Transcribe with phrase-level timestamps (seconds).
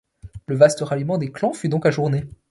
[0.47, 2.25] Le vaste ralliement des clans fut donc ajourné.